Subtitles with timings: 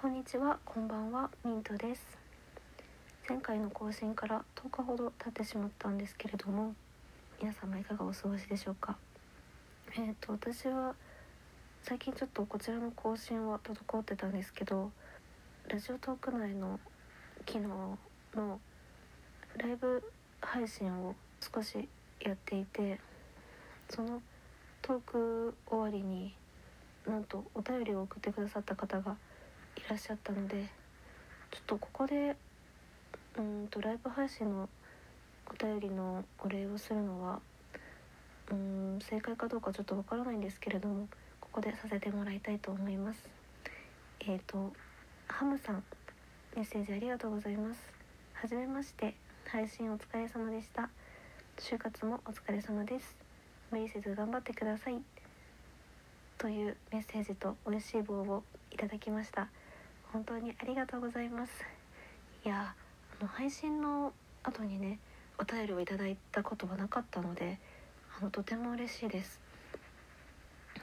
[0.00, 2.16] こんにちは、こんばんは、ミントです。
[3.28, 6.74] 前回の更新から10日ほど経ってしまったんですけれども、
[7.38, 8.96] 皆様いかがお過ごしでしょうか？
[9.98, 10.94] えっ、と私は
[11.82, 14.90] 最近ちょっとこちらの更新は滞ってたんですけど、
[15.68, 16.80] ラジオトーク内の
[17.44, 17.98] 機能
[18.34, 18.58] の
[19.58, 20.02] ライブ
[20.40, 21.14] 配信を
[21.54, 21.90] 少し
[22.22, 22.98] やっていて、
[23.90, 24.22] その
[24.80, 26.34] トーク終わりに
[27.06, 29.18] なんとお便りを送ってくださった方が
[29.88, 30.64] らっしゃったので
[31.50, 32.36] ちょっとここで
[33.36, 34.68] うんとライブ配信の
[35.46, 37.40] お便りのお礼をするのは
[38.50, 41.08] うん正解かどうかちょっとわからないんですけれども
[41.40, 43.28] ここでさせてもらいたいと思います。
[44.20, 44.72] えっ、ー、と
[45.28, 45.82] ハムさん
[46.54, 47.80] メッセージありがとうございます。
[48.34, 49.14] はじめまして
[49.46, 50.90] 配信お疲れ様でした。
[51.58, 53.16] 就活もお疲れ様です。
[53.70, 55.00] 無理せず頑張ってください。
[56.38, 59.48] というメッセージと美味しい棒をいただきました。
[60.12, 61.64] 本当にありがとうございます。
[62.44, 62.74] いや
[63.20, 64.98] あの配信の後にね
[65.38, 67.60] お便りをいただいたことはなかったので
[68.18, 69.40] あのとても嬉しいです。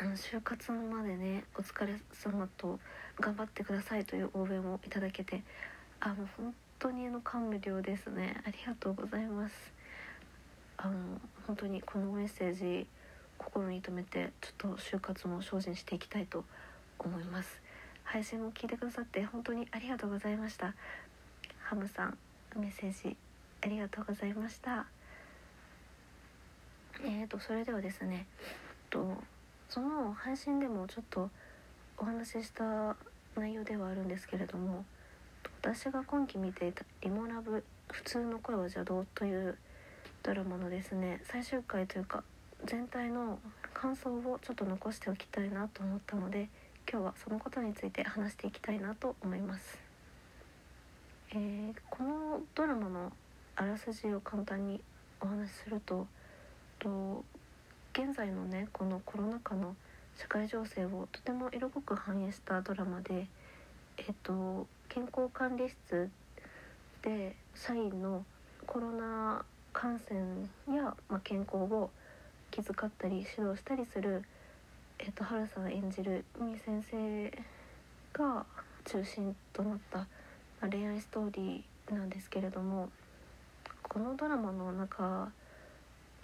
[0.00, 2.78] あの就活までねお疲れ様と
[3.18, 5.42] 頑張ってくださいという応援をいただけて
[6.00, 8.42] あの本当にあの感無量ですね。
[8.46, 9.54] ありがとうございます。
[10.76, 12.86] あの本当にこのメッセージ
[13.38, 16.44] 心に留めてちょっと就活も精進していきたいと
[16.98, 17.63] 思います。
[18.04, 20.74] 配信も聞いてくださって本当にありがとうございました。
[21.62, 22.18] ハムさん
[22.56, 23.16] メッセージ
[23.62, 24.86] ありがとうございました。
[27.02, 28.26] えーとそれではですね
[28.90, 29.14] と
[29.68, 31.30] その配信でもちょっと
[31.98, 32.96] お話しした
[33.36, 34.84] 内容ではあるんですけれども
[35.60, 39.58] 私が今期見ていた「リモラブ普通の声は邪道」という
[40.22, 42.22] ドラマのですね最終回というか
[42.64, 43.38] 全体の
[43.72, 46.48] 感想をちょっと残しておきたいなと思ったので
[46.90, 49.78] 今日はそのことについて話していきたいなと思います、
[51.30, 53.12] えー、このドラマの
[53.56, 54.80] あらすじを簡単に
[55.20, 56.06] お話しすると
[56.78, 57.24] と
[57.92, 59.74] 現在のねこのコロナ禍の
[60.16, 63.26] 社会情勢をとても色濃く反映したドラマで、
[63.98, 66.08] えっ、ー、と、健康管理室
[67.02, 68.24] で社員の
[68.66, 71.90] コロナ感染や、まあ、健康を
[72.50, 74.22] 気遣ったり指導したりする
[75.06, 77.30] えーと、春さん演じる海先生
[78.14, 78.46] が
[78.86, 79.98] 中心となった、
[80.62, 82.88] ま、恋愛ストーリーなんですけれども
[83.82, 85.30] このドラマの中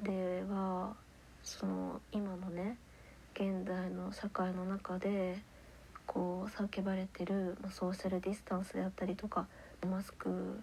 [0.02, 0.94] では
[1.42, 2.78] その今のね
[3.34, 5.36] 現代の社会の中で
[6.06, 9.46] こう叫ばれてる、ま、ソーシャルディスタンスであったりとか
[9.86, 10.58] マスク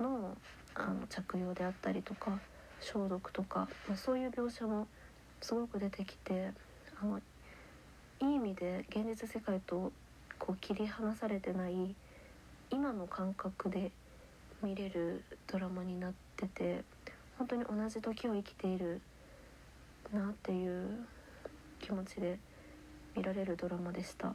[0.00, 0.36] の
[0.74, 2.40] あの着用であったりとか
[2.80, 4.88] 消毒とか、まあ、そういう描写も
[5.40, 6.50] すごく出てきて
[7.00, 7.20] あの
[8.22, 9.92] いい意味で現実世界と
[10.38, 11.94] こう切り離されてない
[12.70, 13.90] 今の感覚で
[14.62, 16.84] 見れるドラマになってて
[17.38, 19.00] 本当に同じ時を生きている
[20.12, 21.06] なっていう
[21.80, 22.38] 気持ちで
[23.16, 24.34] 見られるドラマでした、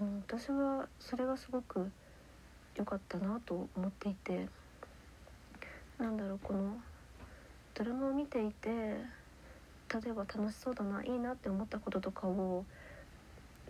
[0.00, 1.90] うん、私はそれがすごく
[2.76, 4.48] 良かったなと思っていて
[5.98, 6.76] なんだろうこの
[7.72, 9.23] ドラマを見ていて
[9.94, 12.64] 例えば楽しそうだないいなって思ったこととかを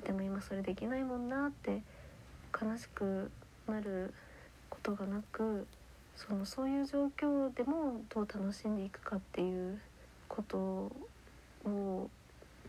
[0.06, 1.82] でも今それできないもんなって
[2.58, 3.30] 悲しく
[3.68, 4.14] なる
[4.70, 5.66] ことがなく
[6.16, 9.78] そのそういう状況でもどう楽しんでいくかっていう
[10.28, 10.58] こと
[11.68, 12.10] を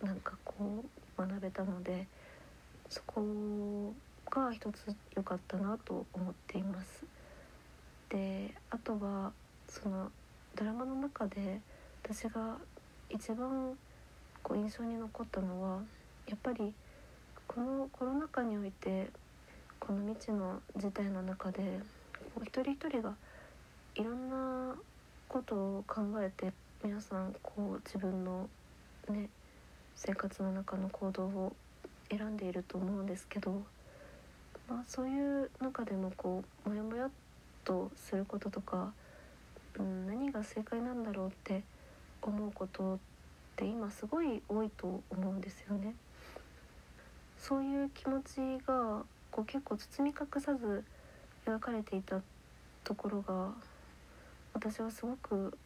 [0.03, 0.83] なんかこ
[1.17, 2.07] う学べたので
[2.89, 3.93] そこ
[4.29, 7.05] が一つ良かったなと思っています。
[8.09, 9.31] であとは
[9.67, 10.11] その
[10.55, 11.61] ドラマの中で
[12.03, 12.57] 私が
[13.09, 13.77] 一番
[14.43, 15.79] こう印象に残ったのは
[16.27, 16.73] やっぱり
[17.47, 19.09] このコロナ禍において
[19.79, 21.79] この未知の事態の中で
[22.33, 23.13] こう一人一人が
[23.95, 24.75] いろんな
[25.27, 26.51] ことを考えて
[26.83, 28.49] 皆さんこう自分の
[29.09, 29.29] ね
[29.95, 31.55] 生活の中の行動を
[32.09, 33.63] 選んでいると思うんですけど、
[34.69, 37.09] まあ、そういう中でもこうモヤモヤっ
[37.63, 38.93] とすることとか、
[39.79, 41.63] うん、何が正解なんだろうって
[42.29, 42.97] 思うことっ
[43.55, 45.95] て今すごい多いと思うんですよね。
[47.37, 50.83] そういう気持ちがこう結構包み隠さず
[51.45, 52.21] 描かれていた
[52.83, 53.53] ところが
[54.53, 55.57] 私はすごく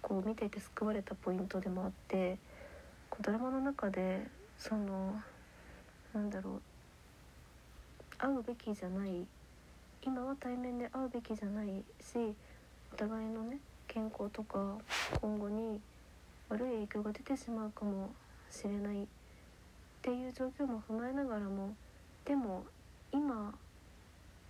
[0.00, 2.38] こう見ていて救われたポイントでもあって
[3.10, 4.26] こうドラマの中で
[4.58, 5.20] その
[6.14, 6.60] なんだろう
[8.18, 9.26] 会うべきじゃない
[10.02, 11.68] 今は対面で会うべきじゃない
[12.00, 12.34] し
[12.92, 14.78] お互いのね健康とか
[15.20, 15.80] 今後に
[16.48, 18.10] 悪い影響が出てしまうかも
[18.50, 19.06] しれないっ
[20.02, 21.74] ていう状況も踏まえながらも
[22.24, 22.64] でも
[23.12, 23.54] 今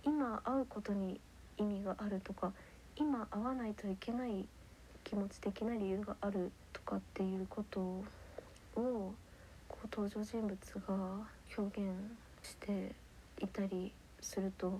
[0.03, 1.19] 今会うことに
[1.57, 2.53] 意味があるとか
[2.95, 4.45] 今会わないといけない
[5.03, 8.03] 気持ち的な理由があるとかっていうことを
[8.75, 10.57] こう登場人物
[10.87, 10.95] が
[11.57, 11.91] 表現
[12.43, 12.93] して
[13.41, 13.91] いたり
[14.21, 14.79] すると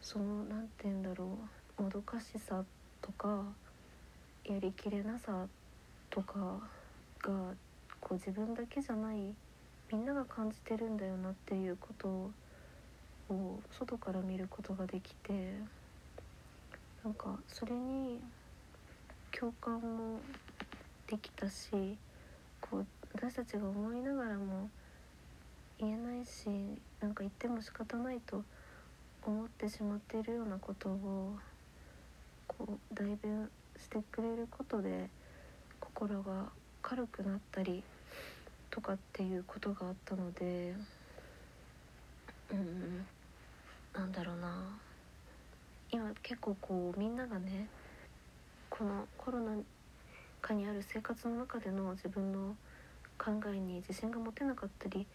[0.00, 1.38] その何て言うんだろ
[1.78, 2.62] うもどかしさ
[3.00, 3.42] とか
[4.44, 5.46] やりきれなさ
[6.14, 6.38] とか
[7.22, 7.54] が
[8.00, 9.34] こう自分だけじゃない
[9.90, 12.30] みんなが感じてるんだよなっていうこと
[13.28, 15.54] を外から見ることができて
[17.02, 18.20] なんかそれに
[19.32, 20.20] 共感も
[21.08, 21.98] できたし
[22.60, 24.70] こう私たちが思いながらも
[25.80, 26.46] 言えないし
[27.00, 28.44] なんか言っても仕方ないと
[29.26, 31.36] 思ってしまっているようなことを
[32.46, 35.10] こう代弁してくれることで
[35.94, 36.50] 心が
[36.82, 37.84] 軽くなったり
[38.68, 40.74] とかっていうことがあったので
[42.50, 43.06] うん
[43.94, 44.76] なんだろうな。
[45.92, 47.68] 今結構こうみんながね
[48.68, 49.52] このコロナ
[50.42, 52.56] 禍にある生活の中での自分の
[53.16, 55.06] 考えに自信が持てなかったり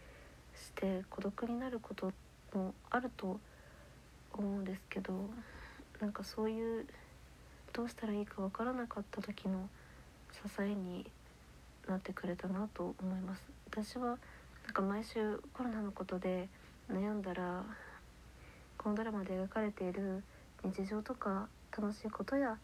[0.55, 2.13] して孤独になること
[2.53, 3.37] もあると
[4.31, 5.29] 思うんですけど
[5.99, 6.85] なんかそういう
[7.73, 9.67] どうしたらいいかわからなかった時の
[10.47, 11.05] 支えに
[11.87, 14.17] なってくれたなと思います私は
[14.65, 16.47] なんか毎週コロナのことで
[16.91, 17.63] 悩んだら
[18.77, 20.23] このドラマで描かれている
[20.63, 21.47] 日常とか
[21.77, 22.57] 楽しいことや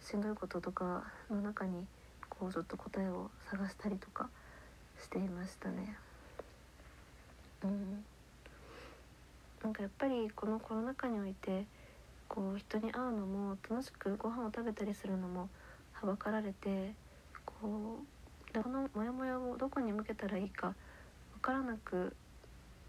[0.00, 1.86] しんどいこととかの中に
[2.28, 4.28] こうちょっと答えを探したりとか
[5.00, 5.96] していましたね。
[7.62, 8.04] うん
[9.62, 11.66] なんかやっぱりこのコロナ禍において
[12.28, 15.50] こう人に会うのも楽しくご飯を食べたりするのも
[15.92, 16.94] はばかられて
[17.60, 17.98] こ
[18.54, 20.74] うこのモヤモヤをどこに向けたらいいか
[21.34, 22.14] 分からなく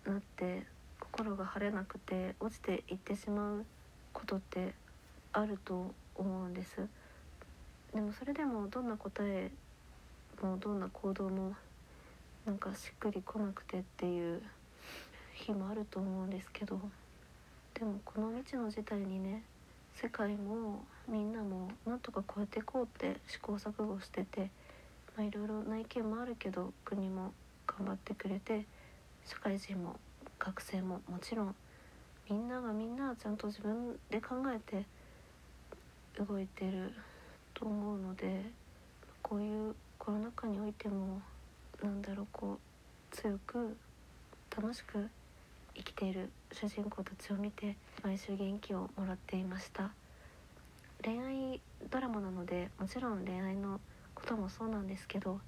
[0.06, 0.66] なって
[1.00, 3.66] 心が晴れなくて落ちていってしまう
[4.14, 4.74] ことって
[5.34, 6.88] あると思うんです。
[7.94, 9.52] でもそれでもどんな答え
[10.42, 11.54] もどんな行動も
[12.46, 14.42] なんかしっくりこなくてっていう
[15.34, 16.80] 日もあると思うんですけど
[17.74, 19.44] でもこの未知の事態にね
[19.96, 24.50] 世界もみんなもなんとか超えていこうって試行錯誤してて
[25.16, 27.34] まあいろいろな意見もあるけど国も
[27.68, 28.66] 頑張ってくれて
[29.26, 30.00] 社会人も
[30.40, 31.56] 学生ももちろん
[32.30, 34.86] みんながみんなちゃんと自分で考えて
[36.18, 36.94] 動いてる
[37.54, 38.44] と思うので
[39.22, 41.22] こういうコロナ禍においても
[41.84, 42.58] なんだろうこ
[43.12, 43.78] う強く
[44.56, 45.10] 楽しく
[45.76, 49.92] 生きている主人公たちを見て毎週元気をもらっていました。
[51.04, 53.80] 恋愛ドラマなのでもちろん恋愛の
[54.14, 55.40] こともそうなんですけど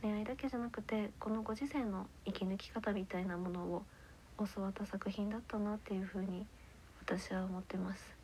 [0.00, 3.82] 恋愛だけじゃなくてこのご時世の生き抜き方みたいなものを
[4.54, 6.46] 教わった作品だったなっていうふうに
[7.00, 8.16] 私は思ってます。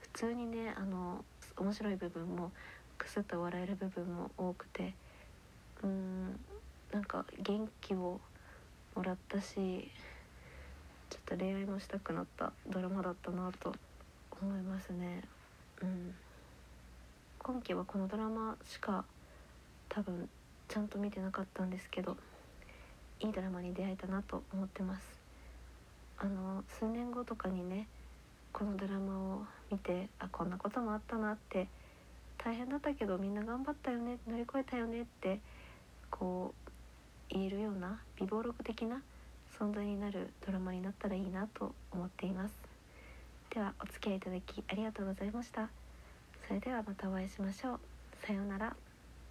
[0.00, 1.24] 普通にねあの
[1.56, 2.52] 面白い部分も
[2.96, 4.94] くすっと笑える部分も多くて
[5.82, 6.38] うーん
[6.92, 8.20] なんか元気を
[8.94, 9.90] もらったし
[11.12, 13.74] ちょっと恋愛もしたくなったドラマだったなと
[14.40, 15.22] 思いますね。
[15.82, 16.14] うん。
[17.38, 19.04] 今期はこのドラマしか
[19.90, 20.26] 多分
[20.68, 22.16] ちゃんと見てなかったんですけど
[23.20, 25.02] いいドラマに出会えたなと思ってます。
[26.16, 27.88] あの数年後とかにね
[28.54, 31.68] このドラマを見てあこんなこともあったなって
[32.38, 35.40] 大変だったけどみんな頑張ったよね乗り越えたよねって
[36.10, 36.72] こう
[37.28, 39.02] 言えるような美貌録的な
[39.58, 42.54] 存在になるドラマになったらいいなと思っています。
[43.50, 45.68] ではお付き合いいただきありがとうございました。
[46.46, 47.80] それではまたお会いしましょう。
[48.26, 48.74] さようなら。